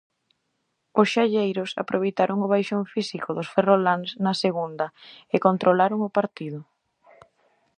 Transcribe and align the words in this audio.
Os 1.01 1.07
xalleiros 1.13 1.71
aproveitaron 1.83 2.37
o 2.45 2.51
baixón 2.53 2.83
físico 2.93 3.29
dos 3.37 3.51
ferroláns 3.55 4.09
na 4.25 4.33
segunda, 4.43 4.87
e 5.33 5.35
controlaron 5.45 5.99
o 6.07 6.13
partido. 6.17 6.59